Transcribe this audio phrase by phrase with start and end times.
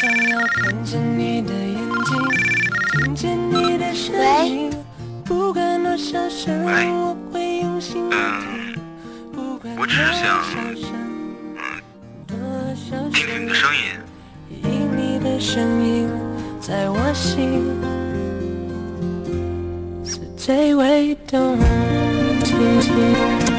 [0.00, 2.18] 想要看着你的眼睛
[2.92, 4.70] 听见你的声音
[5.24, 8.10] 不管多少声我会用心。
[8.10, 8.74] 听
[9.32, 10.84] 不管多少生
[12.26, 12.36] 多
[12.74, 13.48] 少生
[14.50, 16.08] 因你的声音
[16.60, 17.62] 在我心
[20.04, 21.56] 是最为动
[22.42, 23.53] 听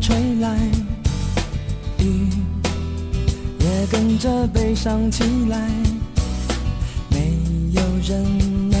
[0.00, 0.56] 吹来，
[1.98, 2.28] 雨
[3.58, 5.60] 也跟着悲伤起来。
[7.10, 7.36] 没
[7.72, 8.80] 有人能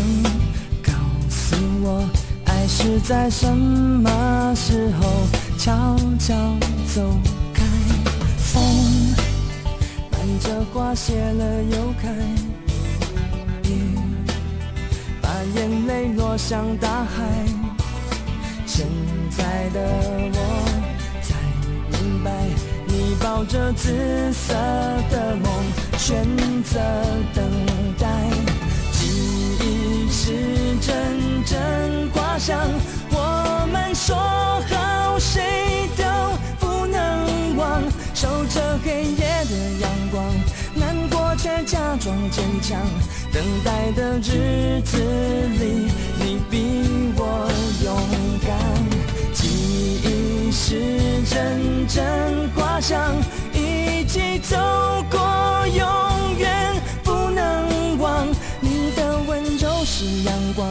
[0.82, 0.92] 告
[1.28, 2.08] 诉我，
[2.46, 5.26] 爱是在什么时候
[5.58, 6.34] 悄悄
[6.92, 7.14] 走
[7.52, 7.64] 开。
[8.38, 9.14] 风
[10.10, 12.08] 伴着花谢了又开，
[13.68, 13.94] 雨
[15.20, 17.22] 把眼泪落向大海。
[18.66, 18.86] 现
[19.30, 19.80] 在的
[20.32, 20.79] 我，
[23.22, 24.54] 抱着紫色
[25.10, 25.52] 的梦，
[25.98, 26.24] 选
[26.62, 26.80] 择
[27.34, 27.44] 等
[27.98, 28.06] 待。
[28.92, 29.06] 记
[29.60, 30.32] 忆是
[30.80, 32.58] 阵阵花香，
[33.10, 36.04] 我们说好谁都
[36.58, 37.82] 不能忘。
[38.14, 40.24] 守着黑夜的阳光，
[40.74, 42.80] 难过却假装坚强。
[43.32, 47.50] 等待的日子里，你比我
[47.84, 47.96] 勇
[48.46, 48.79] 敢。
[50.70, 50.76] 是
[51.24, 53.12] 阵阵花香，
[53.52, 54.56] 一起走
[55.10, 58.24] 过，永远不能忘。
[58.60, 60.68] 你的温柔是阳光，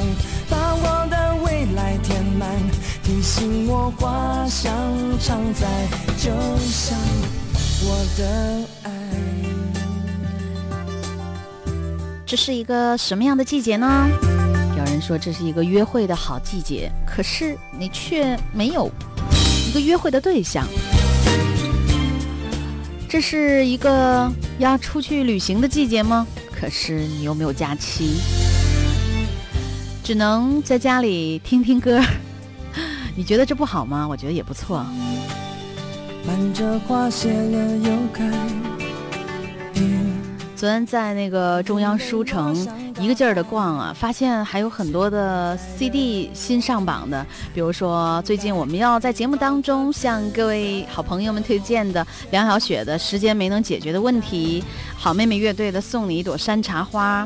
[0.49, 2.49] 把我的未来填满，
[3.03, 4.71] 提醒我花香
[5.19, 5.67] 常在，
[6.17, 6.97] 就像
[7.83, 8.91] 我的爱。
[12.25, 14.07] 这是一个什么样的季节呢？
[14.77, 18.89] 有人说这是一个约会的好季节，可是你却没有。
[19.69, 20.65] 一个约会的对象，
[23.07, 26.25] 这是一个要出去旅行的季节吗？
[26.51, 28.15] 可是你又没有假期，
[30.03, 32.01] 只能在家里听听歌。
[33.15, 34.07] 你觉得这不好吗？
[34.07, 34.83] 我觉得也不错。
[40.55, 42.55] 昨天在那个中央书城
[42.99, 54.61] 一个劲儿的逛啊，发现还有很多的 CD 新上榜的，比如说最近我们要在节目当中向各位好朋友们推荐的梁晓雪的《时间没能解决的问题》，
[54.97, 57.25] 好妹妹乐队的《送你一朵山茶花》。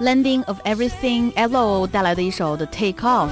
[0.00, 3.28] Landing of Everything L 带来的一首的 Take Off，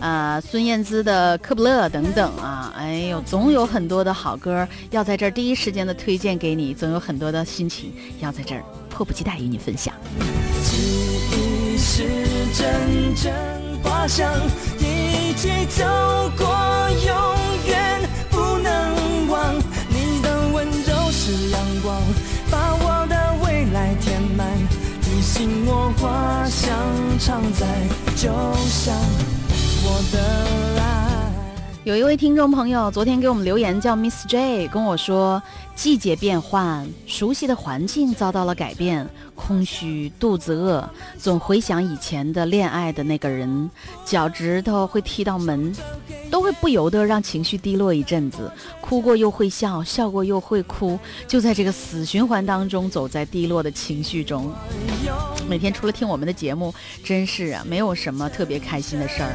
[0.00, 9.92] 啊，孙燕姿的科布勒等等啊，哎呦，总有很多的好歌要在这儿第一时间的推荐给你，总有很多的心情要在这儿迫不及待与你分享。
[10.62, 10.76] 记
[11.32, 12.04] 忆是
[12.54, 13.34] 阵阵
[13.82, 14.32] 花香，
[14.78, 15.84] 一起走
[16.38, 16.46] 过，
[27.18, 27.66] 常在，
[28.16, 28.28] 就
[28.66, 28.94] 像
[29.84, 31.30] 我的爱。
[31.84, 35.42] 有一位听众朋友昨天给我们留言，叫 Miss J，跟我说。
[35.74, 43.68] 季节变换，熟悉的环境遭到了改变，空虚，肚子饿，总回想以前的恋爱的那个人，
[44.04, 45.74] 脚趾头会踢到门，
[46.30, 54.52] 都会不由得让情绪低落一阵子，哭过又会笑，笑过又会哭，就在这个死循环当中，走在低落的情绪中。
[55.48, 56.72] 每天除了听我们的节目，
[57.02, 59.34] 真是啊，没有什么特别开心的事儿。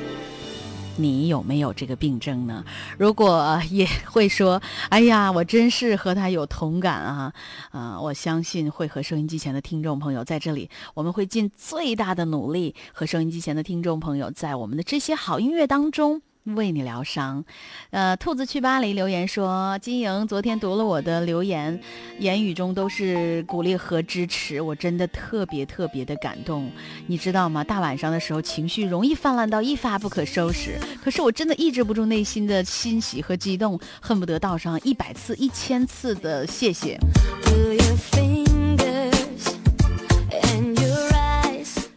[1.01, 2.63] 你有没有这个病症呢？
[2.97, 7.33] 如果也会说，哎呀，我真是和他有同感啊！
[7.71, 16.21] 啊，我相信会和收音机前的听众朋友在这里，我们会尽最大的努力和收音机前的听众朋友在我们的这些好音乐当中。
[16.45, 17.45] 为你疗伤，
[17.91, 21.79] 呃，兔子去巴黎留言说：“金莹昨天读了我的留言，
[22.17, 26.71] 言语中都是鼓励和支持，我真的特别特别的感动。
[27.05, 27.63] 你知道吗？
[27.63, 36.97] 大晚上的时候，情绪容易泛滥到一发不可收拾，可是我真的抑制不住内心的欣喜和激动，恨不得道上一百次、一千次的谢谢。”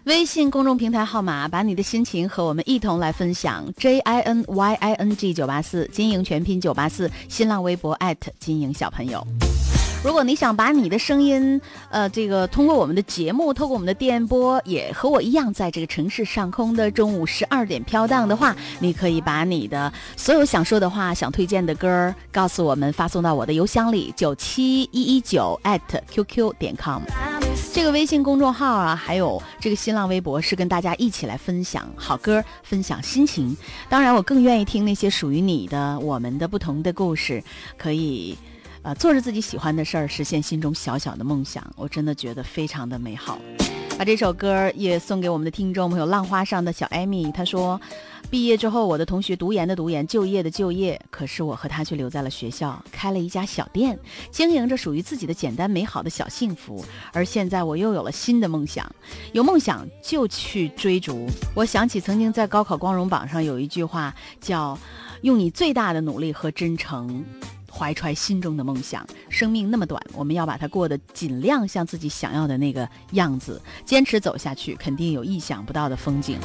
[0.05, 3.65] 微信公众平台号码，把你的心情和我们一同来分享。
[3.79, 7.11] J I N Y I N G 九八四，金莹全拼九八四。
[7.27, 7.99] 新浪微博
[8.39, 9.27] 金莹小朋友。
[10.05, 11.59] 如果你想把你的声音，
[11.89, 25.81] 呃，这个通过我们的节目，透过我们的电波，也和我一样在这个城市上空的中午十二点飘荡的话，你可以把你的所有想说的话、想推荐的歌儿告诉我们，发送到我的邮箱里九七一一九 at
[26.13, 27.01] qq 点 com。
[27.73, 33.57] 这个微信公众号啊，还有这个新浪微博是跟大家一起来分享好歌、分享心情。
[33.89, 37.43] 当然，我更愿意听那些属于你的、我们的不同的故事，
[37.79, 38.37] 可以。
[38.85, 43.39] 啊，做着自己喜欢的事儿，实现心中小小的梦想，我真的觉得非常的美好。
[43.97, 47.33] 把这首歌也送给我们的听众朋友，浪花上的小艾米。
[47.33, 47.81] 他说，
[48.29, 53.99] 毕业之后，我的同学读研的读研，就业的就业，可是我和他却留在了学校，开了一家小店，
[54.31, 56.85] 经营着属于自己的简单美好的小幸福。
[57.13, 58.85] 而现在，我又有了新的梦想，
[59.33, 61.27] 有梦想就去追逐。
[61.55, 64.77] 我想起曾经在高考光荣榜上有一句话，叫
[65.23, 67.25] “用你最大的努力和真诚”。
[67.75, 76.39] 怀揣心中的梦想，生命那么短，我们要把它过得尽量像自己想要的那个样子，坚持走下去，肯定有意想不到的风景。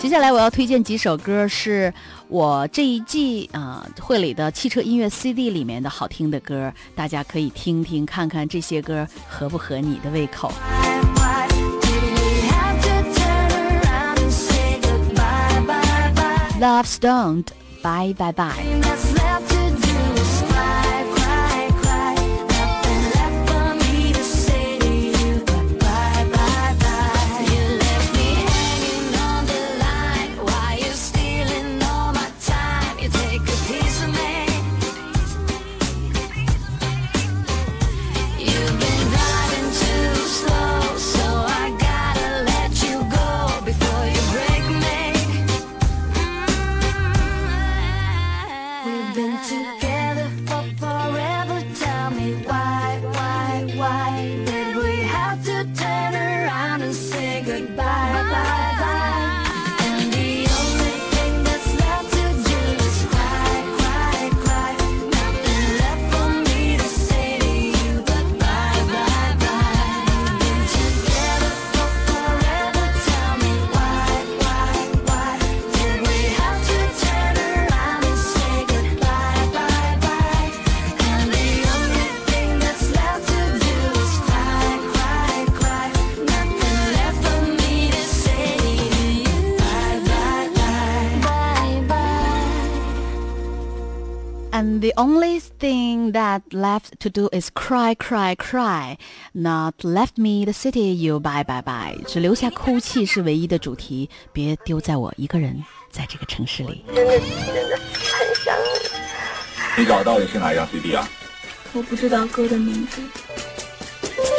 [0.00, 1.92] 接下来我要推荐几首歌，是
[2.28, 10.52] 我这一季啊会里的汽车音乐 CD 里面的好听的歌，大家可以听听看看这些歌合不合你的胃口。
[16.60, 19.83] Love Stoned，Bye Bye Bye。
[94.96, 98.96] Only thing that left to do is cry, cry, cry.
[99.32, 101.98] Not left me the city, you bye, bye, bye.
[102.06, 106.84] 只留下哭泣是唯一的主题，别丢在我一个人在这个城市里。
[106.94, 108.54] 真的真的很想
[109.76, 109.82] 你。
[109.82, 111.08] 你找到底是哪一张 CD 啊？
[111.72, 113.02] 我不知道歌的名字。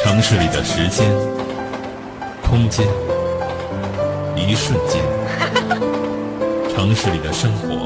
[0.04, 1.12] 城市里的时间、
[2.44, 2.88] 空间、
[4.38, 5.04] 一瞬间，
[6.74, 7.85] 城市里的生活。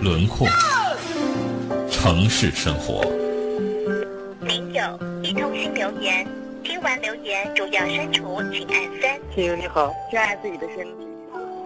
[0.00, 0.46] 轮廓，
[1.90, 3.02] 城市生活。
[4.46, 4.82] 您有
[5.24, 6.24] 一通新留言，
[6.62, 9.18] 听完留言主要删除，请按三。
[9.34, 11.08] 亲友你好，热爱自己的身体。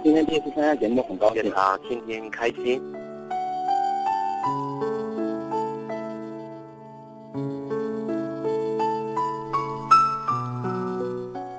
[0.02, 2.80] 今天第一次参加节目，很高兴啊，天天开心。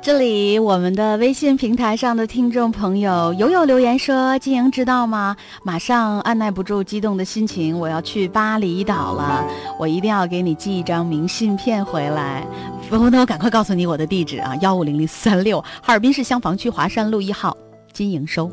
[0.03, 5.37] 这里我们的微信平台上的听众朋友友友留言说：“金莹知道吗？
[5.63, 9.47] 马上按耐不住激动的心情，我要去巴厘岛了，
[9.79, 12.45] 我一定要给你寄一张明信片回来。
[12.89, 17.55] 不，那我赶快告诉你我的地址啊， 幺五零零三六，哈尔滨市香坊区华山路一号，
[17.93, 18.51] 金莹收，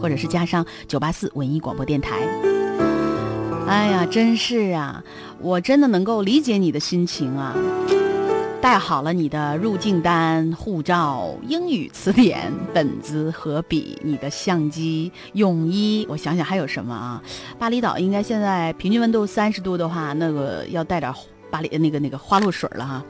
[0.00, 2.16] 或者是加上九八四文艺广播电台。
[3.66, 5.04] 哎呀，真是啊，
[5.38, 7.54] 我真的能够理解你的心情啊。”
[8.62, 16.06] 带好了你的入境单、护照、英语词典、本子和笔，你的相机、泳衣。
[16.08, 17.20] 我想想还有什么啊？
[17.58, 21.12] 巴厘岛应该现在平均温度三十度的话，那个要带点
[21.50, 23.04] 巴黎那个那个花露水了哈。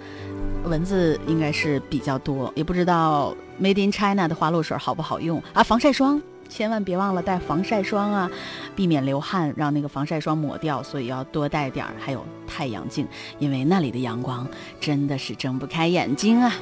[0.65, 5.63] 蚊子应该是比较多，也不知道 Made in China 的花露水好不好用啊？
[5.63, 6.21] 防晒霜。
[6.53, 8.31] 千万别忘了带防晒霜啊，
[8.77, 11.95] 避免流汗让那个防晒霜抹掉，所以要多带点儿。
[11.99, 14.47] 还有太阳镜，因为那里的阳光
[14.79, 16.53] 真的是睁不开眼睛啊。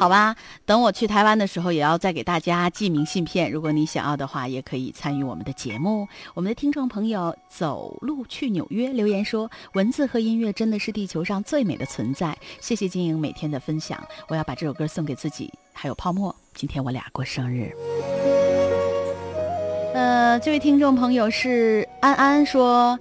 [0.00, 0.34] 好吧，
[0.66, 3.52] 等我去台湾的时候，也要再给大家寄明信片。
[3.52, 6.08] 如果你想要的话，也可以参与我们的节目。
[6.34, 16.34] 我们的听众朋友走路去纽约留言说：“文字和音乐真的是地球上最美的存在。”谢谢晶莹每天的分享，我要把这首歌送给自己，还有泡沫。
[16.54, 17.70] 今天我俩过生日。
[20.20, 22.98] 呃，这位听众朋友是安安说：“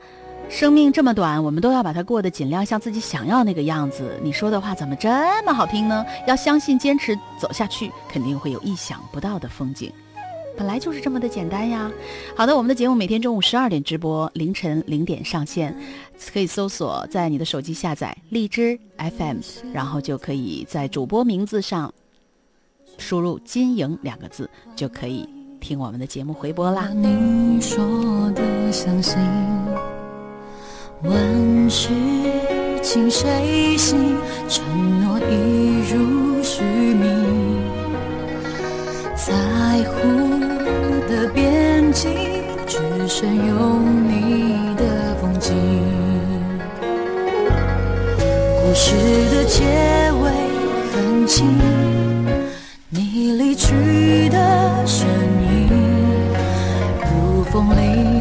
[0.47, 5.09] 生命这么短，我们都要把它过得尽量像自己想要那个样子。”你说的话怎么这
[5.43, 6.05] 么好听呢？
[6.25, 9.91] 要相信，坚持走下去，肯定会有意想不到的风景。
[10.57, 11.91] 本来就是这么的简单呀。
[12.38, 15.77] 好的，我们的节目每天中午十二点直播，凌晨零点上线，
[16.31, 19.39] 可以搜索在你的手机下载荔枝 FM，
[19.73, 21.93] 然后就可以在主播名字上
[22.97, 25.27] 输入“金莹”两个字，就可以。
[25.59, 26.89] 听我们的节目回播啦。
[26.93, 29.17] 你说的相信，
[31.03, 31.89] 万事
[32.81, 34.15] 情谁信？
[34.47, 34.63] 承
[35.01, 37.61] 诺一如虚名，
[39.15, 39.33] 在
[39.83, 39.97] 乎
[41.07, 42.11] 的边境，
[42.65, 45.53] 只剩有你的风景。
[48.61, 48.95] 故事
[49.35, 49.63] 的结
[50.21, 50.31] 尾
[50.93, 51.45] 很轻，
[52.89, 55.07] 你离去的声
[57.59, 57.69] 音。
[57.69, 58.18] 风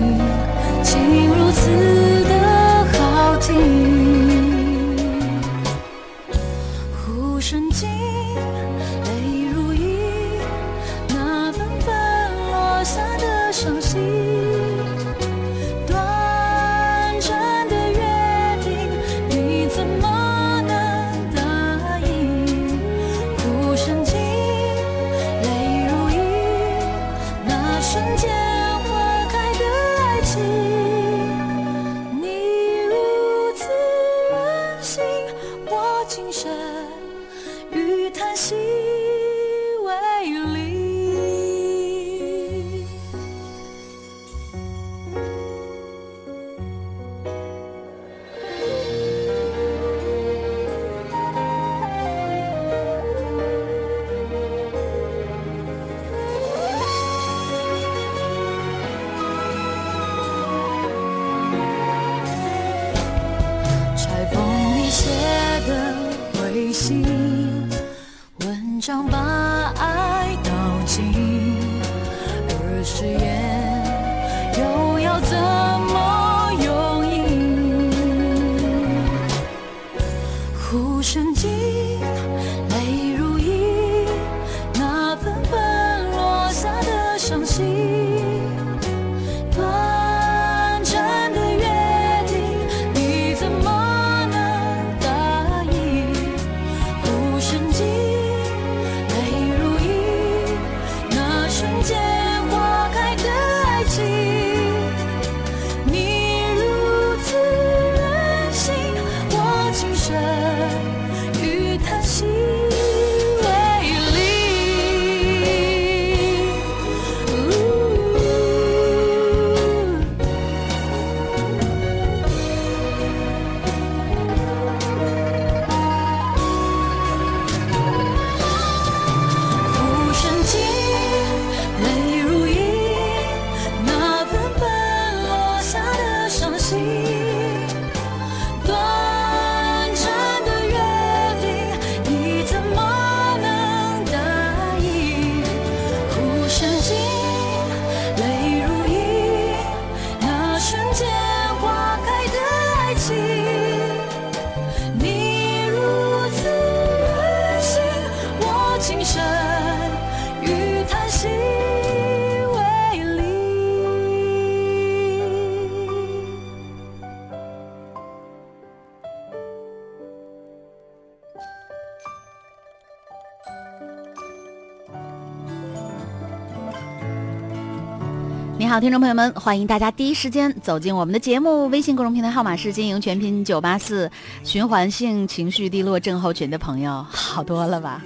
[178.80, 181.66] 听众朋友们，欢迎大家第一时间走进我们的节目。
[181.66, 184.08] 微信公众平台号码是“经营全拼九八四”，
[184.44, 188.00] 循环性情绪低落症候群的朋友好多了吧？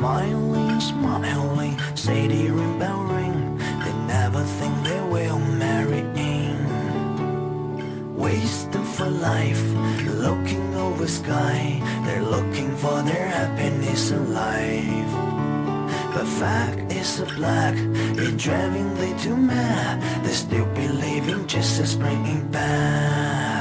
[0.00, 3.58] smiling, smiling, Sadie ring bell ring.
[3.84, 6.56] They never think they will marry in.
[8.16, 9.62] Wasting for life,
[10.24, 11.82] looking over sky.
[12.06, 15.12] They're looking for their happiness in life.
[16.14, 20.24] But fact is a black, it's driving they too mad.
[20.24, 23.59] They still believing just as bringing back.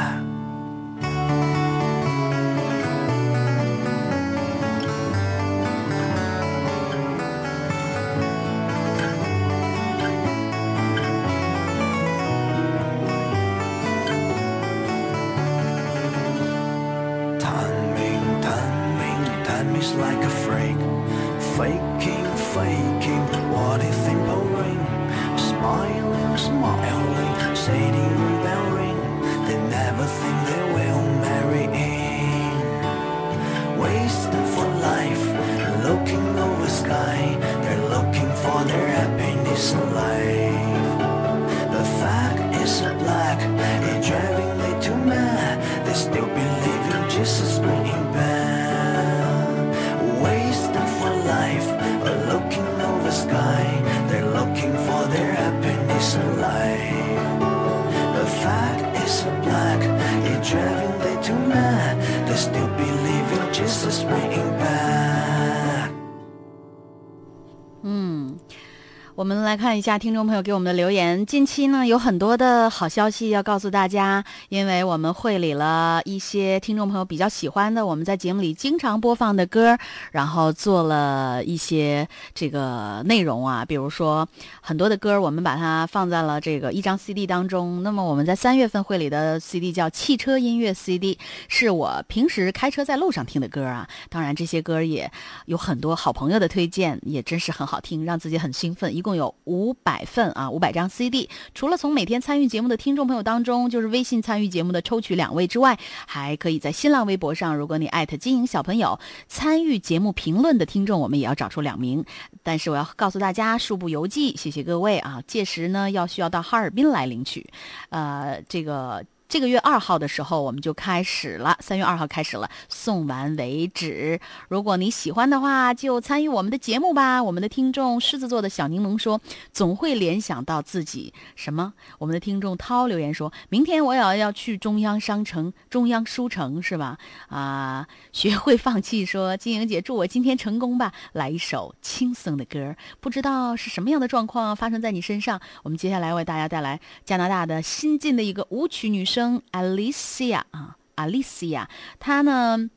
[69.19, 71.25] 我们来看一下听众朋友给我们的留言。
[71.25, 79.77] 近期呢，有很多的好消息要告诉大家，因为我们会理了一些听众朋友比较喜欢的，我们在节目里经常播放的歌，
[80.13, 84.25] 然后做了一些这个内容啊，比如说
[84.61, 87.83] 很多的歌，我们把它放在了这个一张 CD 当中。
[87.83, 93.85] 那么我们在三月份会里的 CD 叫汽车音乐 CD，是我平时开车在路上听的歌啊。
[94.07, 95.11] 当然这些歌也
[95.47, 98.95] 有很多好朋友的推荐，也真是很好听，让自己很兴奋。
[98.95, 101.27] 一共共有五百份啊，五百张 CD。
[101.55, 112.05] 除了从每天参与节目的听众朋友当中，就是微信参与节目的抽取两位之外，还可以在新浪微博上，如果你艾特金营小朋友参与节目评论的听众，我们也要找出两名。
[112.43, 115.19] 但是我要告诉大家，恕不邮寄，谢谢各位啊。
[115.25, 117.49] 届时呢，要需要到哈尔滨来领取。
[117.89, 119.03] 呃，这个。
[119.29, 124.19] 这个月二号的时候，我们就开始了，三月二号开始了，送完为止。
[124.47, 127.21] 如果你喜欢的话，就参与我们的节目吧。
[127.21, 129.21] 我们的听众狮子座的小柠檬说，
[129.53, 131.75] 总会联想到自己什么？
[131.99, 136.97] 我们的听众涛留言说，明天我也要要去中央商城、中央书城，是吧？
[137.27, 140.91] 啊，学会放弃说，金莹姐祝我今天成功吧。
[141.13, 145.39] 来一首轻松的歌，不知道是什么样的状况发生在你身上。
[145.61, 149.18] 我们接下来为大家带来加拿大的新晋的一个舞曲女生。
[149.51, 151.65] Alicia 啊，Alicia，
[151.99, 152.69] 她呢，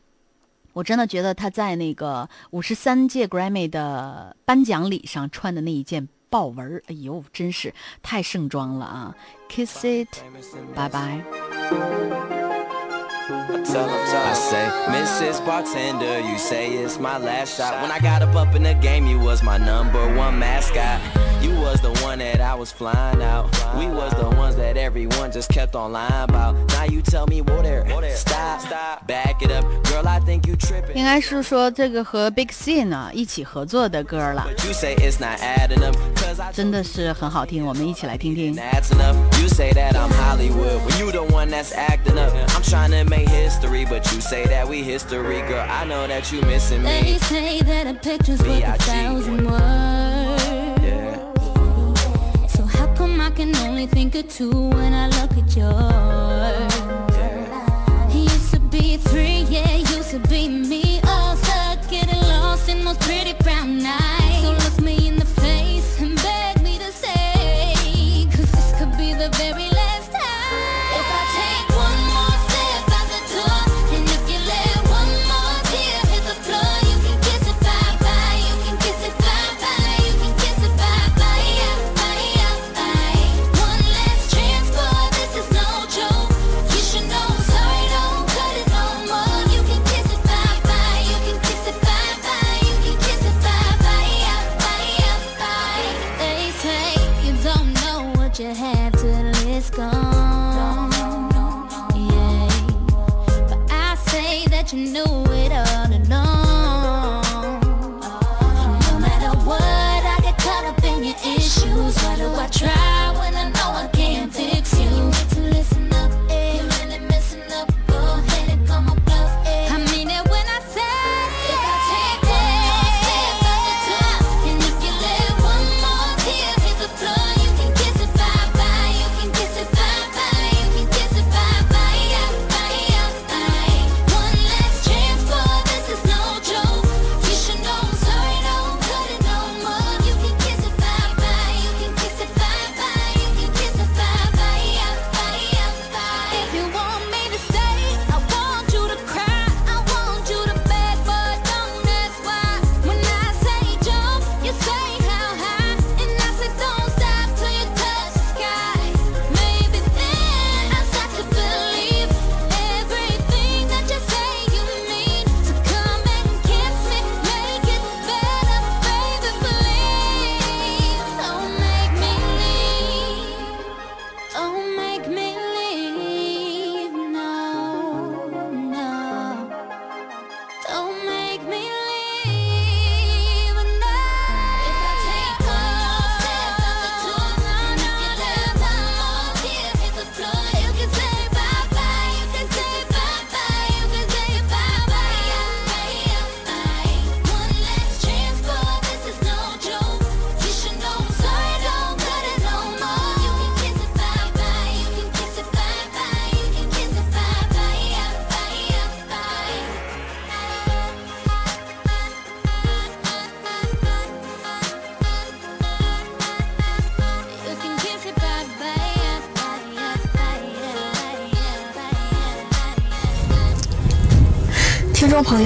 [0.72, 9.14] 我真的觉得她在那个五十三届 Grammy 的颁奖礼上穿的那一件豹纹，哎呦，真是太盛装了啊
[9.48, 10.08] ！Kiss it，
[10.74, 12.41] 拜拜。
[13.21, 15.45] I say, Mrs.
[15.45, 17.81] Bartender, you say it's my last shot.
[17.81, 20.99] When I got up up in the game, you was my number one mascot.
[21.41, 23.45] You was the one that I was flying out.
[23.77, 26.55] We was the ones that everyone just kept on lying about.
[26.69, 29.63] Now you tell me, whoa there, stop, back it up.
[29.83, 30.95] Girl, I think you tripping.
[30.95, 35.95] 应该是说这个和 Big C 呢一起合作的歌了， But you say it's not adding up.
[36.15, 38.55] Cause I 真的是很好听，我们一起来听听。
[38.55, 39.15] That's enough.
[39.39, 42.33] You say that I'm Hollywood when you the one that's acting up.
[42.55, 45.66] I'm trying to make history, but you say that we history, girl.
[45.68, 50.44] I know that you missing They say that a picture's worth a thousand words.
[50.88, 52.46] Yeah.
[52.54, 56.74] So how come I can only think of two when I look at yours?
[58.14, 60.81] He used to be three, yeah, used to be me.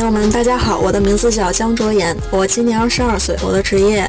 [0.06, 4.08] 朋友们，大家好，我的名字叫江卓妍，我今年二十二岁，我的职业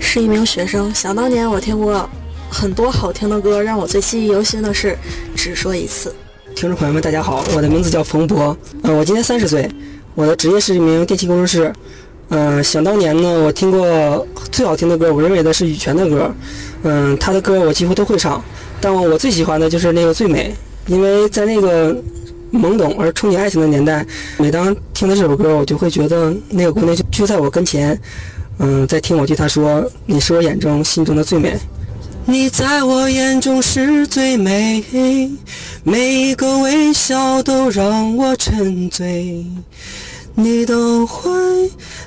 [0.00, 0.92] 是一名学生。
[0.92, 2.10] 想当年我听过
[2.50, 4.90] 很多好听的歌，让我最记忆犹新的是
[5.36, 6.12] 《只说一次》。
[6.56, 9.70] 听众朋友们，大家好，我的名字叫冯博，嗯、我今年三十岁，
[10.16, 11.72] 我的职业是一名电气工程师。
[12.30, 16.34] 嗯、想当年呢，我听过最好听的歌，我认为的是羽泉的歌，
[16.82, 18.42] 嗯、他的歌我几乎都会唱，
[18.80, 20.52] 但我最喜欢的就是那个《最美》，
[20.92, 21.96] 因为在那个
[22.52, 24.06] 懵懂而憧憬爱情的年代，
[24.38, 27.98] 每当听到这首歌，我就会觉得那个姑娘就就在我跟前，
[28.58, 31.56] 嗯、在听我对她说：“你是我眼中心中的最美。”
[32.28, 34.82] 你在我眼中是最美，
[35.84, 39.46] 每一个微笑都让我沉醉。
[40.34, 41.30] 你都坏，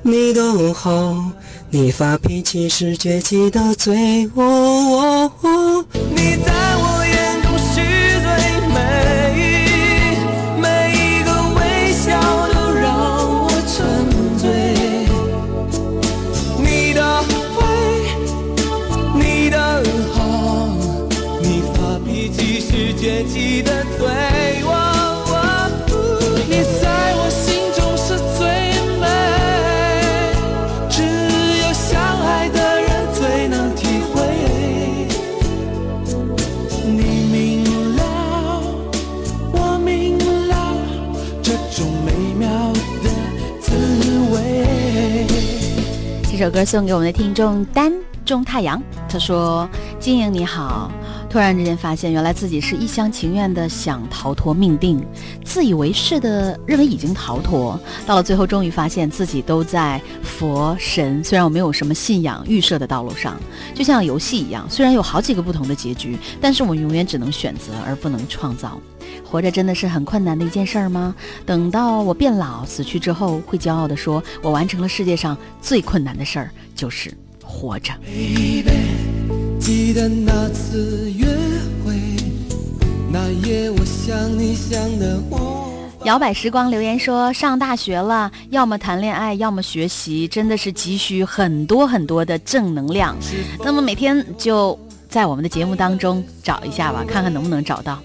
[0.04, 1.32] 你都好，
[1.70, 4.30] 你发脾气是绝迹的嘴。
[4.36, 5.50] 哦哦哦
[46.50, 47.94] 首歌送给我们的听众丹
[48.26, 49.70] 中太阳，他说
[50.02, 50.92] ：“金莹你好，
[51.30, 55.00] 突然之间发现，原来自己是一厢情愿的想逃脱命定，
[55.46, 63.38] 自以为是的认为已经逃脱，到了最后终于发现自己都在佛神，虽然我没有什么信仰预设的道路上，
[63.76, 65.22] 就像游戏一样，虽然有好。
[65.22, 68.82] 几个不同的结局，但是我们永远只能选择而不能创造。”
[69.30, 71.14] 活着真的是很困难的一件事儿吗？
[71.46, 77.14] 等到我变老死去之后，会骄傲地说，我完成了世界上最困难的事儿，就是
[77.44, 77.94] 活着。
[78.04, 78.64] Baby，
[79.60, 81.28] 记得那次约
[81.86, 81.94] 会，
[83.12, 85.70] 那夜我想你想的我。
[86.06, 93.16] 摇摆时光留言说，上大学了，要么谈恋爱，要么学习，真的是急需很多很多的正能量。
[93.64, 98.02] 那么每天就在我们的节目当中找一下吧，看看能不能找到。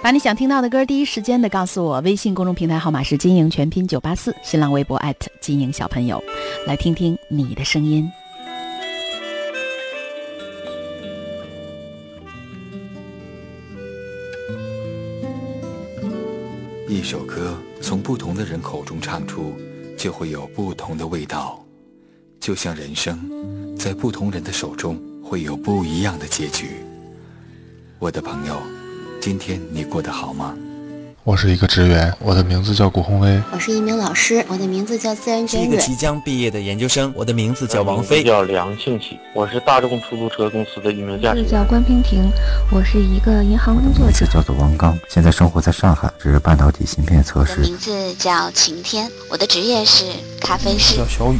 [0.00, 6.22] 把你想听到的歌第一时间的告诉我，微信公众平台号码是金莹全拼九八四，新浪微博艾特金莹小朋友，
[6.66, 8.08] 来听听你的声音。
[16.88, 19.54] 一首歌从不同的人口中唱出，
[19.98, 21.62] 就会有不同的味道。
[22.40, 26.76] 就像人生，在不同人的手中会有不一样的结局。
[27.98, 28.56] 我的朋友，
[29.20, 30.54] 今天你过得好吗？
[31.24, 33.42] 我是一个职员，我的名字叫古宏威。
[33.52, 35.68] 我是一名老师，我的名字叫自然娟瑞。
[35.68, 38.22] 一个即将毕业的研究生，我的名字叫王飞。
[38.22, 41.40] 叫梁庆喜，我是大众出租车公司的一名驾驶。
[41.40, 42.30] 名字叫关平婷，
[42.72, 44.06] 我是一个银行工作者。
[44.06, 47.60] 名字叫做王刚，现在生活在上海，是半导体芯片测试。
[47.60, 50.04] 名字叫晴天，我的职业是
[50.40, 50.96] 咖啡师。
[50.96, 51.38] 叫小雨。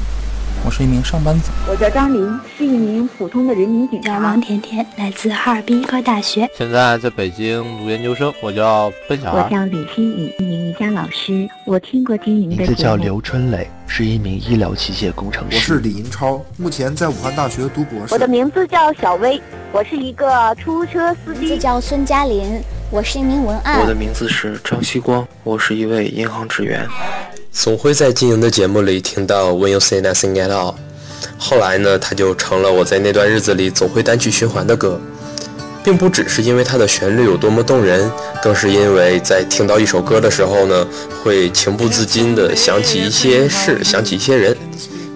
[0.69, 1.51] 我是一名上班族。
[1.67, 4.19] 我叫张琳，是一名普通的人民警察。
[4.19, 6.47] 叫王甜甜，来自哈尔滨医科大学。
[6.55, 8.31] 现在在北京读研究生。
[8.43, 9.45] 我叫奔小孩。
[9.45, 11.49] 我叫李新宇，一名瑜伽老师。
[11.65, 15.57] 我听过金莹的名字叫刘春磊，是一名医疗器械工程师。
[15.57, 18.13] 我是李银超，目前在武汉大学读博士。
[18.13, 19.41] 我的名字叫小薇，
[19.73, 21.41] 我是一个出租车司机。
[21.41, 23.81] 名字叫孙嘉林，我是一名文案。
[23.81, 26.87] 我的名字是张希光，我是一位银行职员。
[27.53, 30.75] 总会在金莹的节目里听到 When You Say Nothing At All。
[31.39, 35.01] 后来呢，它就成了我在那段日子里总会单曲循环的歌，
[35.83, 38.11] 并不只是因为它的旋律有多么动人，
[38.43, 40.87] 更是因为在听到一首歌的时候呢，
[41.23, 44.57] 会情不自禁地想起一些事，想起一些人。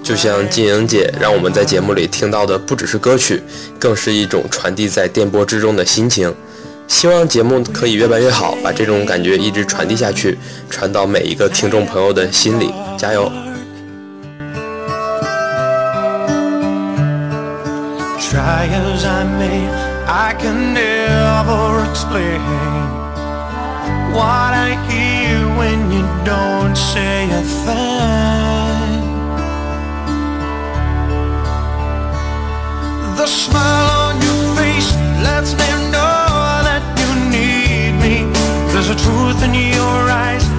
[0.02, 3.40] 就像金莹姐让我们在节目里听到的，不只是歌曲，
[3.78, 6.34] 更是一种传递在电波之中的心情。
[6.92, 12.70] 希望节目可以越办越好，把这种感觉一直传递下去，传到每一个听众朋友的心里。
[12.98, 13.32] 加油
[18.20, 19.68] ！Try as I may,
[20.06, 22.40] I can never explain
[24.12, 29.00] what I hear when you don't say a thing.
[33.16, 36.01] The smile on your face lets me know
[38.92, 40.51] A truth in your eyes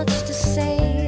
[0.00, 0.99] much to say.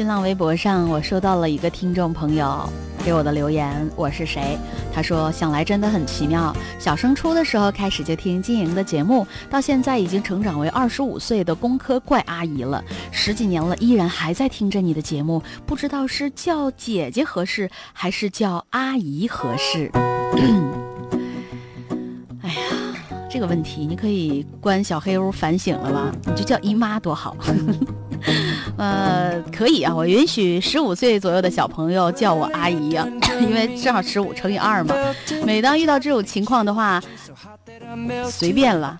[0.00, 2.66] 新浪微博上，我收到了一个听众朋友
[3.04, 4.56] 给我的留言，我是谁？
[4.90, 19.90] 他说：“想来真的很奇妙，小升初的时候开始就听金莹的节目，到现在已经成长为二十五岁的工科怪阿姨了，十几年了，依然还在听着你的节目，不知道是叫姐姐合适，还是叫阿姨合适。
[22.40, 22.62] ”哎呀，
[23.30, 26.10] 这个问题你可以关小黑屋反省了吧？
[26.24, 27.36] 你就叫姨妈多好。
[28.80, 33.06] 呃，可以啊，我允许十五岁左右的小朋友叫我阿姨啊，
[33.40, 34.94] 因为正好十五乘以二嘛。
[35.44, 36.98] 每当遇到这种情况的话，
[38.28, 38.98] 随便了。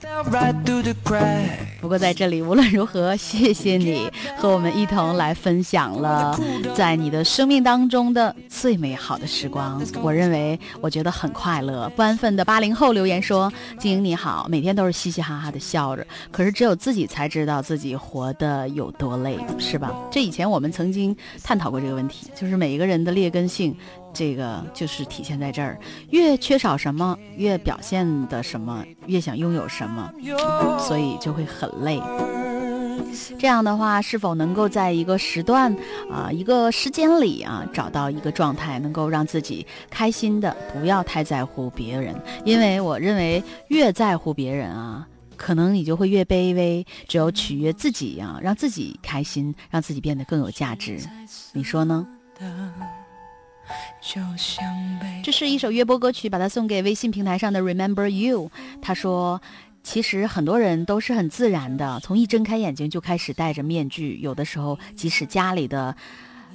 [1.80, 6.38] 不过在这里，无论如何，谢谢你和我们一同来分享了
[6.74, 9.80] 在你的生命当中的最美好的时光。
[10.02, 11.88] 我认为，我觉得很快乐。
[11.96, 13.50] 不安分的八零后留言说
[13.80, 23.74] ：“晶莹你好，每天都是嘻嘻哈哈的笑着，可是只有自己才知道自己活得有多累，是吧？”这以前我们曾经探讨过这个问题，就是每一个人的劣根性。
[24.12, 25.78] 这个就是体现在这儿，
[26.10, 30.12] 越缺少什么，越表现的什么，越想拥有什么，
[30.78, 32.00] 所以就会很累。
[33.38, 35.74] 这样的话，是否能够在一个时段
[36.10, 42.14] 啊，一个时间里啊，找到一个状态，能够让自己开心的，不要太在乎别人？
[42.44, 46.86] 因为我认为，越在乎别人啊，可能你就会越卑微。
[47.08, 50.98] 只有取悦自己啊，让自己开心，让自己变得更有价值。
[51.52, 52.06] 你说呢？
[55.22, 58.50] 这是一首约播歌曲，把它送给微信平台上的 Remember You。
[58.82, 59.40] 他说
[59.82, 64.16] ：“其实很多人都是很自然的，从一睁开眼睛就开始戴着面具。
[64.18, 65.94] 有的时候，即使家里的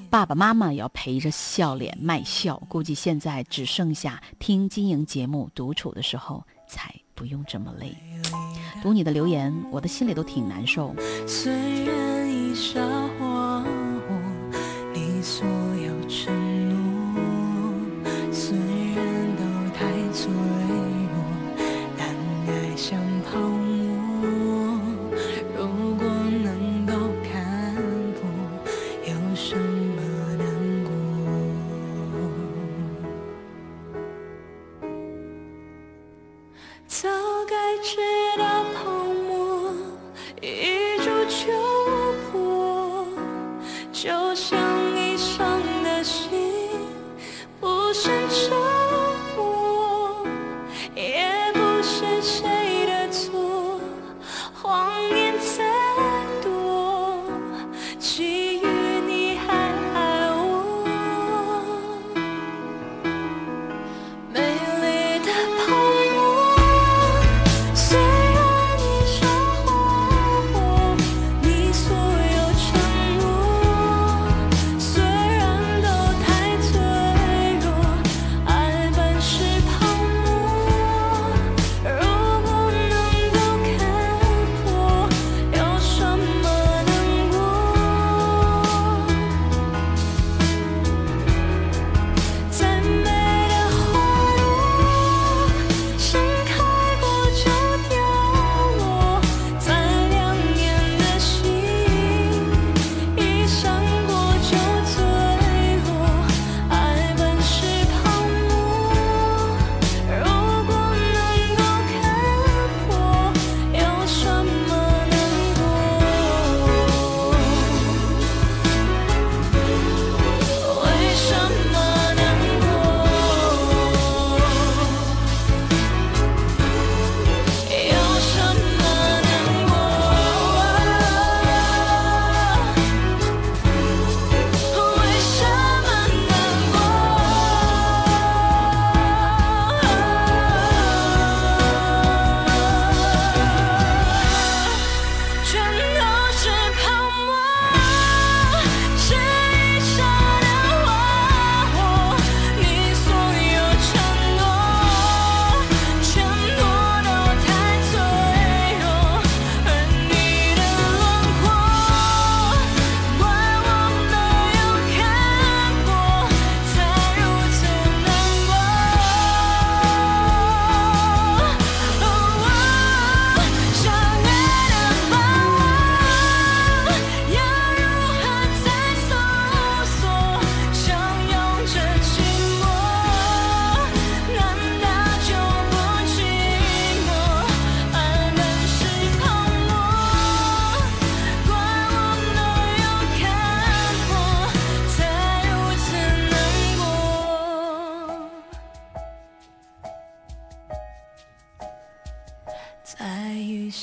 [0.09, 2.57] 爸爸妈妈也要陪着笑脸卖笑。
[2.67, 7.95] 估计现在只剩下听经营节目独处的时候，才不用这么累。
[8.83, 10.93] ”读你的留言，我的心里都挺难受。
[11.25, 11.51] 虽
[11.85, 12.79] 然已撒
[13.17, 13.65] 谎，
[14.93, 16.07] 你所有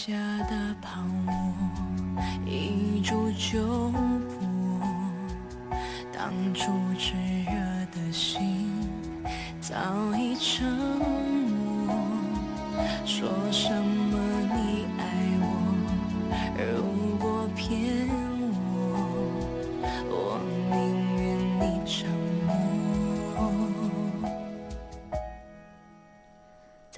[0.04, 0.12] 下
[0.50, 1.32] 的泡沫，
[2.44, 4.80] 一触就破。
[6.12, 6.81] 当初。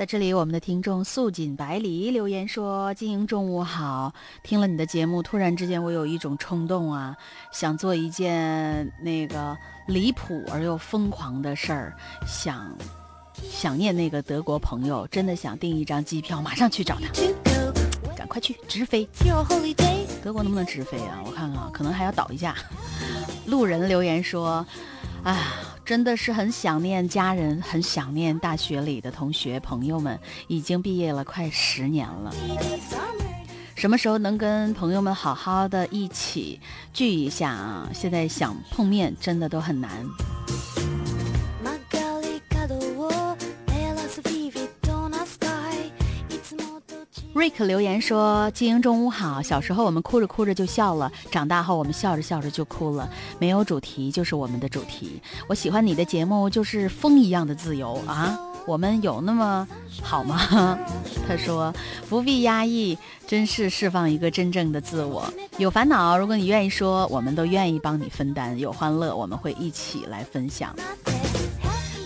[0.04, 4.12] 在这里，我们的听众素锦百里留言说：“金莹，中午好！
[4.42, 7.16] 听了你的节目，突然之间我有一种冲动啊，
[7.50, 11.96] 想做一件那个离谱而又疯狂的事儿，
[12.26, 12.70] 想
[13.50, 17.08] 想念那个德国朋友，真的想订一张机票，马上去找他，
[18.14, 19.08] 赶快去直飞。
[20.22, 21.22] 德国能不能直飞啊？
[21.24, 22.54] 我看看，可能还要倒一下。”
[23.48, 24.66] 路人留言说
[25.24, 30.18] ：“啊。”真的是很想念家人，很想念大学里的同学朋友们。
[30.48, 32.32] 已经毕业了快十年了，
[33.74, 36.58] 什么时候能跟朋友们好好的一起
[36.92, 37.90] 聚一下啊？
[37.92, 39.90] 现在想碰面真的都很难。
[47.44, 49.42] 瑞克留言说：“金英中午好。
[49.42, 53.06] 小时候我们哭着哭着就笑了，长大后我们笑着笑着就哭了。
[53.38, 55.20] 没有主题就是我们的主题。
[55.46, 58.34] 我喜欢你的节目，就是风一样的自由啊！
[58.66, 59.68] 我们有那么
[60.02, 60.78] 好吗？”
[61.28, 61.70] 他说
[62.08, 65.30] ：“不必压抑，真是释放一个真正的自我。
[65.58, 70.74] 有烦恼，如果你愿意说，我们都愿意帮你分担；有欢乐，我们会一起来分享。”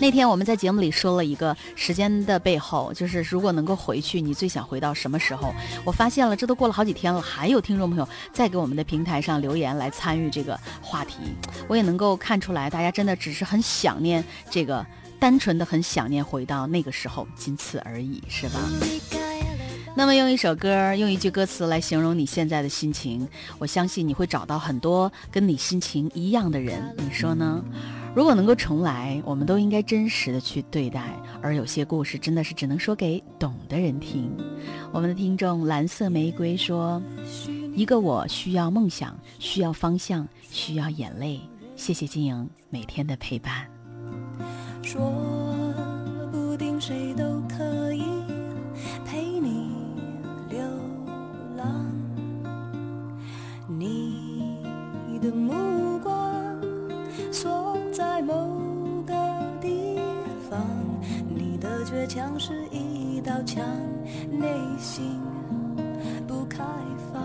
[0.01, 5.53] 那天我们在节目里说了一个时间的背后，就是如果能够回去，你最想回到什么时候？
[5.83, 11.17] 我发现了，这都过了好几天了，还有听众朋友在给我们的平台上留言来参与这个话题，
[11.67, 14.85] 我也能够看出来，大家真的只是很想念这个，
[15.19, 19.28] 单纯的很想念回到那个时候，仅此而已，是吧？
[19.99, 23.27] 那么用一首歌，用一句歌词来形容你现在的心情，
[23.57, 27.61] 我相信你会找到很多跟你心情一样的人，你说呢？
[28.15, 34.31] 如果能够重来，我们都应该真实的去对待，而有些故事真的是只能说给懂的人听。
[34.93, 37.01] 我们的听众蓝色玫瑰说
[37.75, 41.41] ：“一个我需要梦想，需要方向，需要眼泪。
[41.75, 43.67] 谢谢金莹每天的陪伴。”
[44.81, 45.11] 说
[46.31, 47.38] 不定谁都
[55.49, 56.13] 目光
[57.31, 57.77] 锁。
[57.91, 58.33] 在某
[59.05, 59.13] 个
[59.59, 59.99] 地
[60.49, 60.59] 方，
[61.27, 63.65] 你的倔强是一道墙，
[64.31, 64.47] 内
[64.77, 65.19] 心
[66.27, 66.63] 不开
[67.11, 67.21] 放。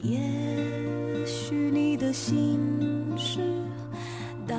[0.00, 0.18] 也
[1.26, 2.58] 许你的心
[3.18, 3.40] 是
[4.46, 4.58] 单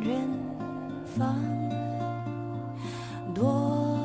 [0.00, 0.20] 人
[1.04, 1.34] 房，
[3.34, 3.95] 多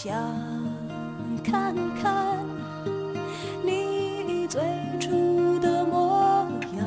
[0.00, 0.14] 想
[1.42, 2.38] 看看
[3.64, 4.62] 你最
[5.00, 6.46] 初的模
[6.76, 6.86] 样，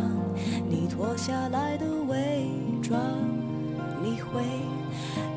[0.69, 2.49] 你脱下来的伪
[2.81, 3.01] 装，
[4.01, 4.41] 你会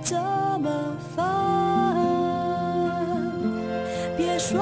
[0.00, 0.16] 怎
[0.60, 1.96] 么放？
[4.16, 4.60] 别说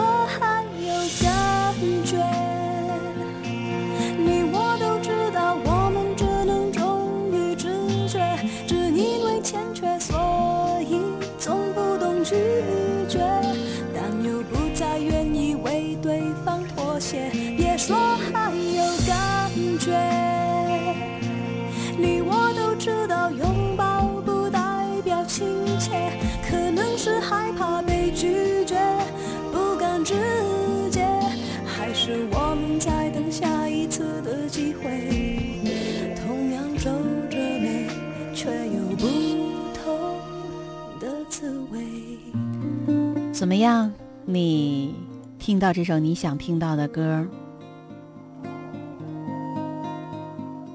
[43.53, 43.93] 怎么样？
[44.25, 44.95] 你
[45.39, 47.23] 听到这首你想听到的歌，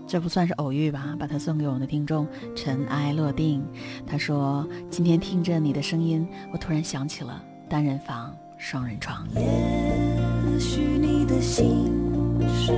[0.05, 1.15] 这不算是偶遇吧？
[1.17, 3.65] 把它送给我们的听众尘埃落定。
[4.05, 11.91] 他说：“今天听着你的声音，我突然想起了单人房、双人床。”也许你的心
[12.47, 12.73] 是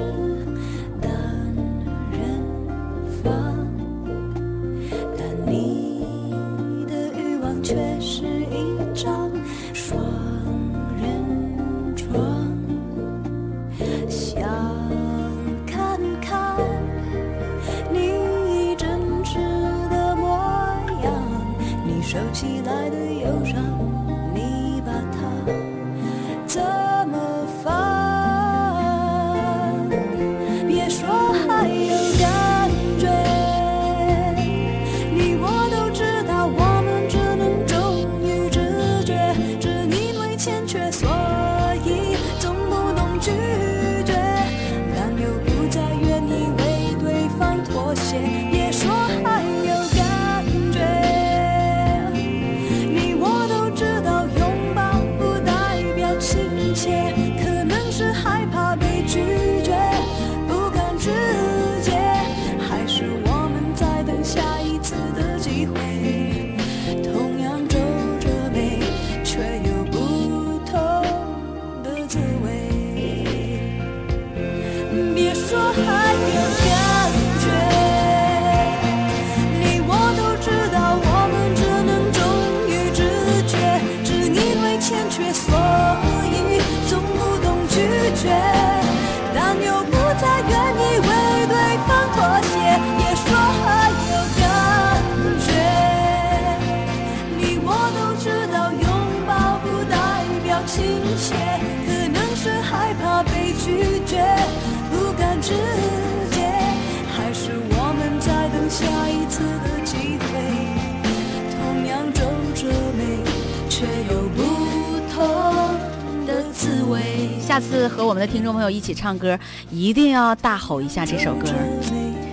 [117.60, 119.38] 下次和我们的听众朋友一起唱歌，
[119.70, 121.50] 一定要大吼一下这首歌，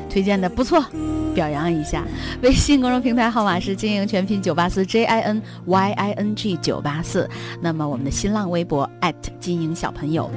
[0.08, 0.80] 推荐的不错，
[1.34, 2.06] 表扬一下。
[2.42, 7.28] 微信公众平台号码是经营全拼九八四 J I N Y I N G 九八四。
[7.60, 8.88] 那么我们的新浪微博
[9.40, 10.30] 金营小朋友，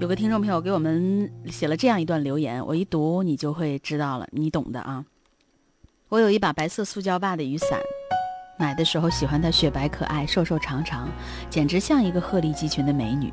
[0.00, 5.04] 有个听众朋友给我们写了这样一段留言，我一读你就会知道了，你懂的啊。
[6.08, 7.78] 我有一把白色塑胶把的雨伞，
[8.56, 11.08] 买的时候喜欢它雪白可爱、瘦瘦长长，
[11.50, 13.32] 简直像一个鹤立鸡群的美女。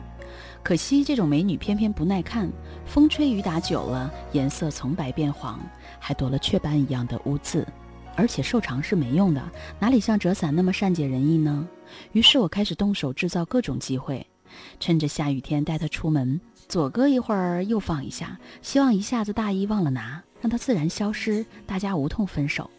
[0.63, 2.49] 可惜这种美女偏偏不耐看，
[2.85, 5.59] 风吹雨打久了，颜色从白变黄，
[5.99, 7.65] 还多了雀斑一样的污渍。
[8.15, 9.41] 而且瘦长是没用的，
[9.79, 11.67] 哪里像折伞那么善解人意呢？
[12.11, 14.25] 于是我开始动手制造各种机会，
[14.79, 20.21] 趁着下雨天带她出门，左搁一会儿，右放一下，希望一下子大衣忘了拿。
[20.41, 22.69] 让它自然消失，大家无痛分手，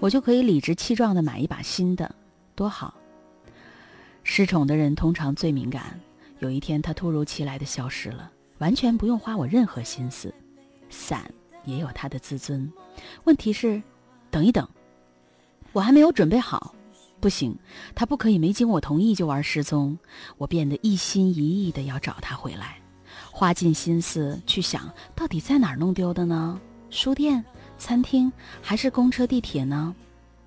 [0.00, 2.12] 我就可以理直气壮地买一把新的，
[2.54, 2.94] 多好。
[4.24, 6.00] 失宠的人通常最敏感，
[6.38, 10.32] 有一天他突如其来的消失了，完全不用花我任何心思。
[10.88, 11.30] 伞
[11.66, 12.72] 也有他的自尊，
[13.24, 13.82] 问题是，
[14.30, 14.66] 等一等，
[15.72, 16.74] 我还没有准备好，
[17.20, 17.54] 不行，
[17.94, 19.98] 他不可以没经我同意就玩失踪。
[20.38, 22.78] 我变得一心一意的要找他回来，
[23.30, 26.58] 花尽心思去想到底在哪儿弄丢的呢？
[26.88, 27.44] 书店、
[27.80, 29.92] 餐厅还是公车、地铁呢？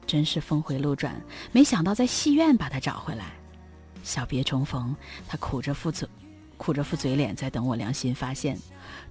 [0.05, 1.19] 真是峰回路转，
[1.51, 3.33] 没想到在戏院把他找回来。
[4.03, 4.95] 小别重逢，
[5.27, 6.07] 他苦着副嘴，
[6.57, 8.55] 苦着副嘴脸在等我良心发现，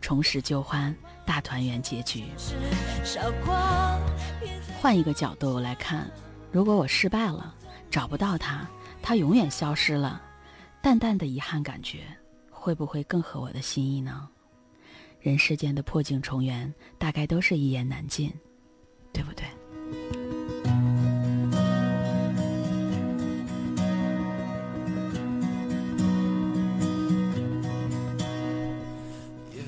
[0.00, 0.94] 重拾旧欢，
[1.26, 2.24] 大团圆结局。
[4.80, 6.08] 换一个角度来看，
[6.52, 7.52] 如果我失败了，
[7.90, 8.68] 找不到他，
[9.02, 10.22] 他永远消失了，
[10.80, 12.04] 淡淡的遗憾感觉，
[12.50, 14.28] 会不会更合我的心意呢？
[15.22, 18.32] 人世间的破镜重圆，大概都是一言难尽，
[19.12, 19.46] 对不对？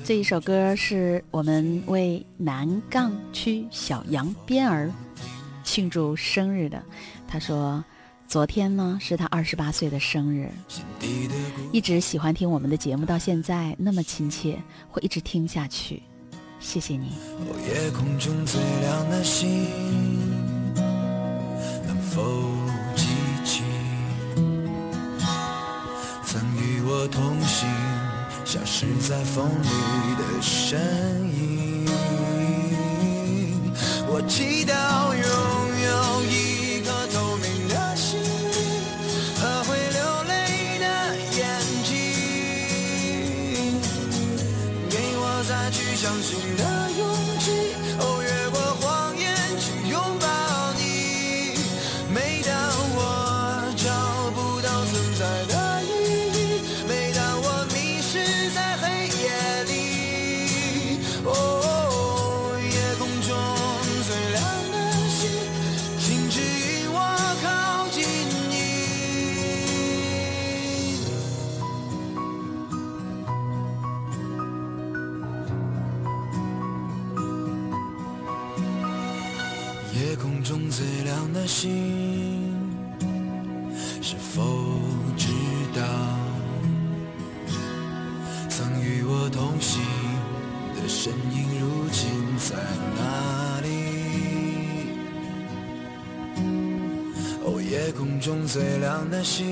[0.03, 4.91] 这一首歌是我们为南岗区小杨边儿
[5.63, 6.83] 庆祝生日的，
[7.25, 7.81] 他说。
[8.27, 10.49] 昨天呢，是他二十八岁的生日，
[11.71, 16.03] 一直喜欢听我们的节目，到现在那么亲切，会一直听下去。
[16.59, 17.13] 谢谢你。
[17.65, 19.47] 夜空中最亮的星，
[21.85, 22.21] 能否
[22.95, 23.05] 记
[23.45, 23.61] 起
[26.25, 27.69] 曾与我同行、
[28.43, 29.67] 消失在风里
[30.17, 30.79] 的身
[31.29, 31.34] 影？
[98.25, 99.45] 中最亮的星，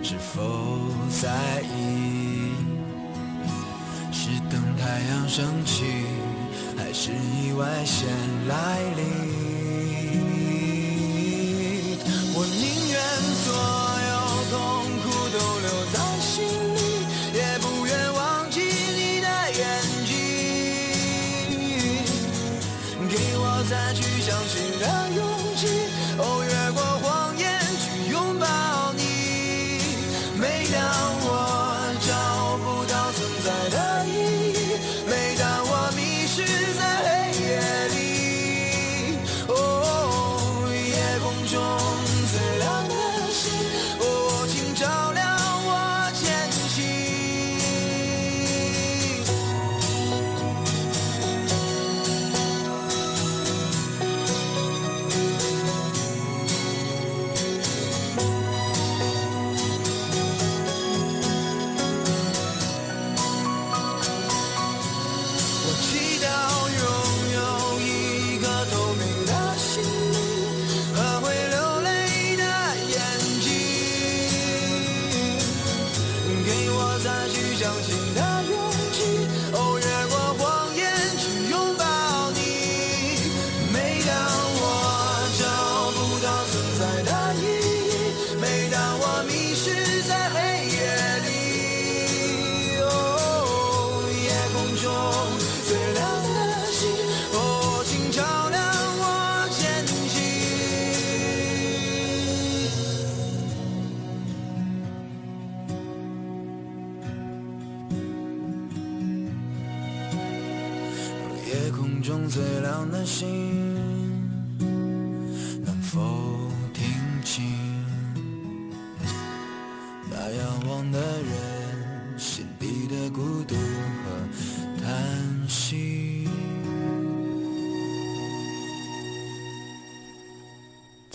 [0.00, 0.78] 是否
[1.20, 2.52] 在意？
[4.12, 5.82] 是等太阳升起？
[6.78, 8.06] 还是意外先
[8.46, 9.25] 来临，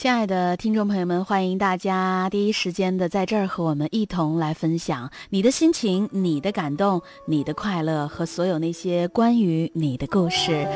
[0.02, 10.68] 亲爱的听众朋友们，欢迎大家第一时间的在这儿和我们一同来分享你的心情、你的感动、你的快乐和所有那些关于你的故事。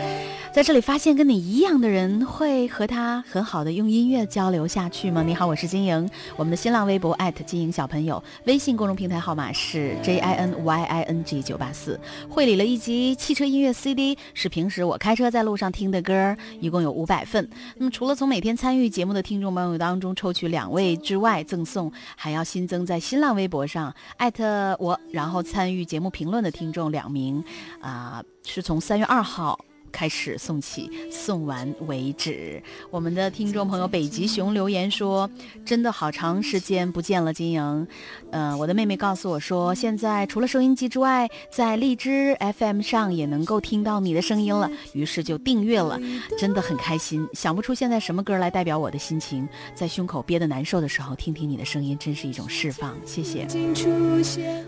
[0.56, 5.22] 在这里发现跟你一样的人，会和他很好的用音乐交流下去吗？
[5.22, 7.14] 你好，我是金莹，我们的新浪微博
[7.46, 12.00] 金莹小朋友，微信公众平台号码是 J I N Y I N G 九八四。
[12.30, 17.50] 会理了一集汽车音乐 CD，是平时我开车在路上听的歌，一共有五百份。
[17.76, 27.44] 那么除了从每天参与节目的听众朋友当中抽取两位之外，赠送还要新增在新浪微博上艾特我，然后参与节目评论的听众两名，
[27.82, 29.60] 啊、是从三月二号。
[29.96, 32.62] 开始送起，送完为止。
[32.92, 35.30] 我们的听众朋友北极熊留言说
[35.64, 37.88] ：“真的好长时间不见了，金莹。
[38.30, 45.98] 呃，我的妹妹告诉我说，现在除了收音机之外，在荔枝 FM 上也能够听到你的声音了，于是就订阅了，
[46.38, 47.26] 真的很开心。
[47.32, 52.94] 想不出现在什么歌来代表我的心情，在胸口憋得难受的时候，听听你的声音，真是一种释放。
[53.06, 53.48] 谢谢。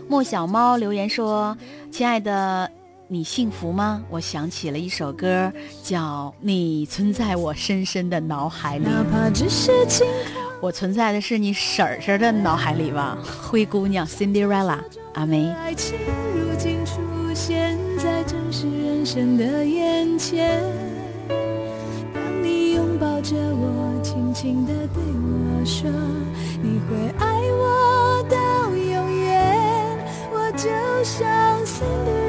[0.08, 1.54] 莫小猫留言说
[1.92, 2.70] ：“亲爱的。”
[3.10, 4.04] 你幸福吗？
[4.10, 5.50] 我想起了一首歌，
[5.82, 8.84] 叫《你存在我深深的脑海里》。
[10.60, 13.16] 我存在的是你婶婶的脑海里吧？
[13.42, 14.80] 灰姑娘 Cinderella，
[15.14, 15.50] 阿梅。
[15.52, 15.96] 爱情
[16.34, 17.00] 如今出
[17.32, 20.60] 现在真实人生的眼前。
[22.12, 25.90] 当你拥抱着我，轻轻地对我说，
[26.60, 29.56] 你会爱我到永远。
[30.30, 30.68] 我就
[31.02, 31.26] 像
[31.64, 32.27] Cinderella。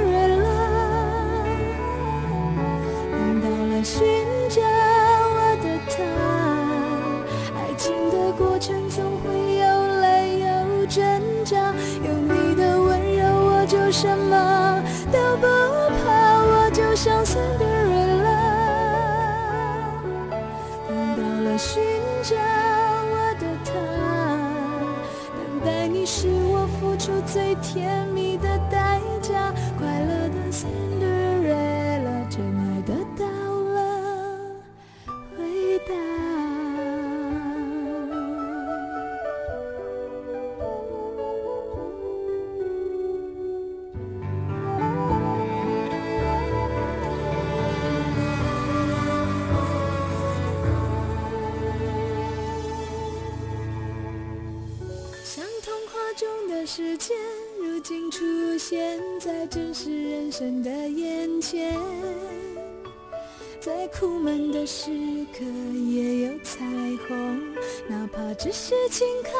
[68.41, 69.31] 只是轻靠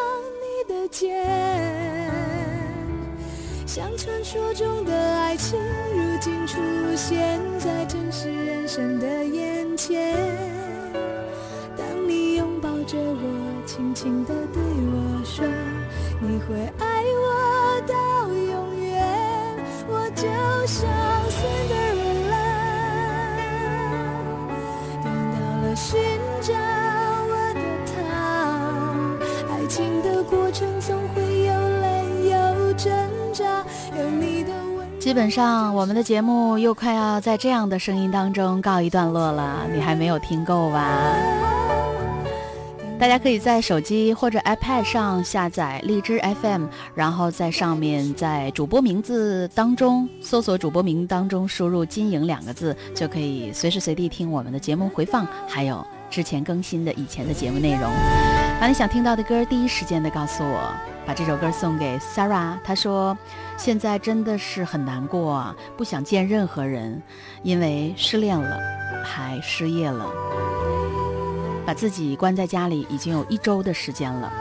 [0.42, 1.26] 你的肩。
[3.66, 5.58] 像传说中的爱情，
[5.94, 6.58] 如今出
[6.98, 10.14] 现在真实人生的眼前。
[11.78, 15.46] 当你拥抱着我，轻轻地对我说，
[16.20, 19.02] 你会爱我到永远。
[19.88, 20.28] 我就
[20.68, 20.90] 像
[21.30, 22.50] Cinderella。
[25.76, 25.98] 寻
[26.42, 26.54] 找
[30.80, 32.92] 总会有泪有挣
[33.34, 33.64] 扎
[33.98, 34.52] 有你的
[35.00, 41.16] 基本上，我们的节目又快要在这样的声音当中告一段落了，你还没有听够吧？
[43.00, 57.90] 大家可以在手机或者 iPad 上下载荔枝 FM，然后在上面在主播名字当中搜索主播名当中输入“金莹”两个字，就可以随时随地听我们的节目回放，还有之前更新的以前的节目内容。
[58.60, 60.74] 把你想听到的歌第一时间的告诉我，
[61.06, 62.58] 把这首歌送给 Sarah。
[62.64, 63.18] 她说
[63.58, 67.02] ：“现在真的是很难过，不想见任何人，
[67.42, 68.60] 因为失恋了，
[69.04, 70.06] 还失业了。”
[71.66, 74.32] 把自己关在家里已经有一周的时间了，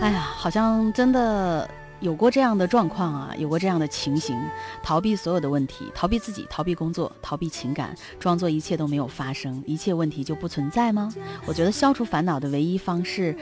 [0.00, 1.68] 哎呀，好像真的
[2.00, 4.38] 有过这样的状况啊，有过这样的情形，
[4.82, 11.12] 逃避所有的问题，逃避自己，逃避工作，逃避情感，装作一切都没有发生，一切问题就不存在吗？
[11.46, 13.36] 我觉得消除烦恼的唯一方式。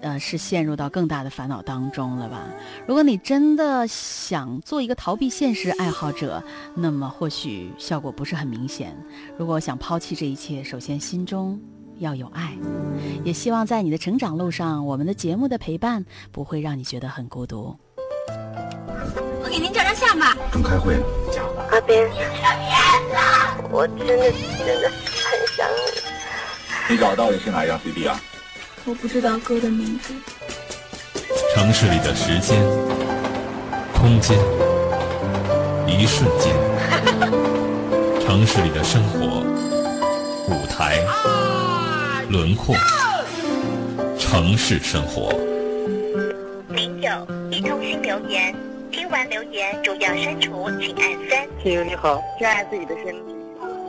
[0.00, 2.48] 呃，是陷入到更大的烦恼当中了吧？
[2.88, 6.42] 如果你真的想做一个逃避现实爱好者，
[6.74, 8.96] 那么或许效果不是很明显。
[9.38, 11.56] 如果想抛弃这一切，首先心中
[11.98, 12.56] 要有爱。
[13.24, 17.76] 也希望在你的成长路上，我们的节目的陪伴不会让你觉得很孤独。
[19.42, 20.36] 我给您照张相吧。
[20.52, 20.94] 正开会。
[21.70, 22.08] 阿斌，
[23.70, 26.94] 我真的真的很想你。
[26.94, 28.20] 你找到底是哪一张 CD 啊？
[28.84, 30.12] 我不知道歌的名字。
[31.54, 32.62] 城市里的时间、
[33.94, 34.36] 空间、
[35.86, 36.52] 一瞬间；
[38.20, 39.44] 城市里的生活、
[42.32, 42.74] 轮廓；
[44.18, 45.34] 城市生活。
[46.70, 47.08] 零九
[47.50, 48.54] 已通新留言，
[48.90, 51.46] 听完留言主要删除，请按三。
[51.62, 53.34] 亲友你好，热爱自己的身体。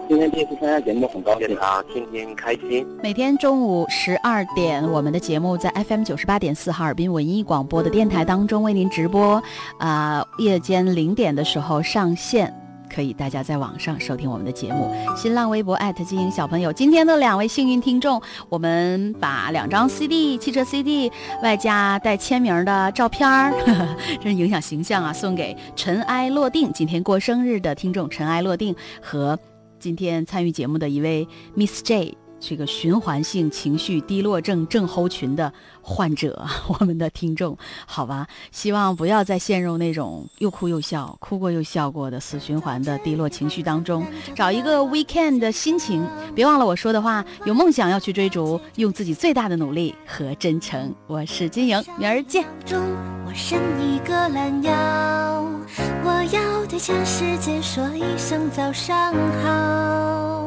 [0.10, 2.86] 今天第一次参加节目，很高兴啊，天天开心。
[3.02, 9.42] 每天中午十二点，我们的节目在 FM 九十八点四哈尔滨文艺广播的电台当中为您直播。
[9.78, 12.54] 啊，夜间零点的时候上线，
[12.94, 14.94] 可以大家在网上收听我们的节目。
[15.16, 23.54] 新浪微博金鹰小朋友，今天的两位幸运听众，我们把两张 CD 汽车 CD 外加带签名的照片儿，
[24.22, 29.38] 真影响形象啊，送给尘埃落定今天过生日的听众尘埃落定和。
[29.80, 31.28] 今天参与节目的一位
[31.58, 46.06] Miss J，这个循环性情绪低落症症候群的患者， 我们的听众，好吧，希望不要再陷入那种又哭又笑、哭过又笑过的死循环的低落情绪当中，找一个 weekend 的心情。
[46.36, 50.94] 别忘了我说的话，有梦想要去追逐，用自己最大的努力和真诚。
[51.08, 52.46] 我是金莹，明儿见。
[53.26, 54.74] 我伸一个懒腰，
[56.04, 60.43] 我要对全世界说一声早上好。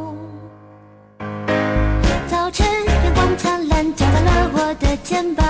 [2.47, 5.45] 早晨，阳光灿烂，照到了我的肩膀。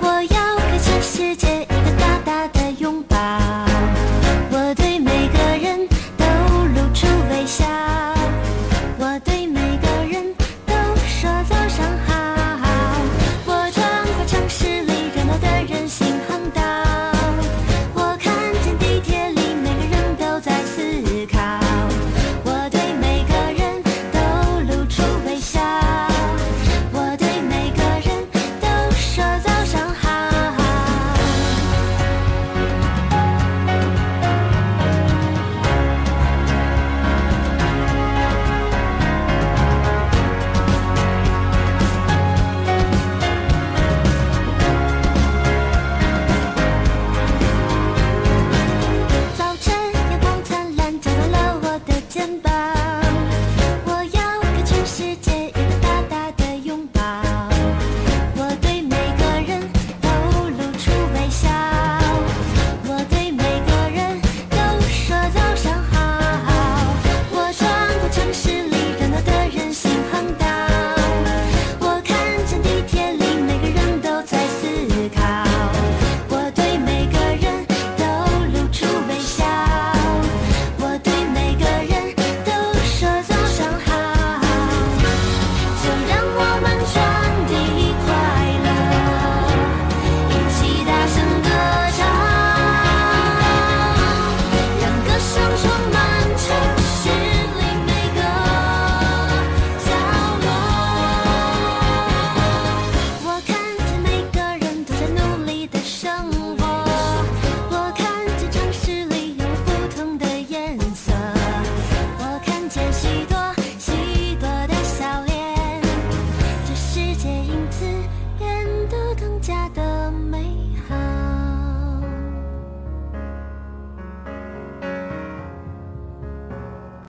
[0.00, 1.66] 我要开心，世界。